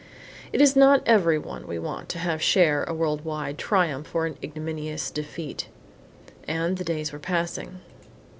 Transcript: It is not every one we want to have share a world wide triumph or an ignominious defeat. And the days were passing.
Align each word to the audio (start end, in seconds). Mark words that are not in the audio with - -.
It 0.51 0.61
is 0.61 0.75
not 0.75 1.03
every 1.05 1.37
one 1.37 1.67
we 1.67 1.77
want 1.77 2.09
to 2.09 2.17
have 2.17 2.41
share 2.41 2.83
a 2.85 2.91
world 2.91 3.23
wide 3.23 3.59
triumph 3.59 4.15
or 4.15 4.25
an 4.25 4.35
ignominious 4.41 5.11
defeat. 5.11 5.67
And 6.47 6.79
the 6.79 6.83
days 6.83 7.13
were 7.13 7.19
passing. 7.19 7.81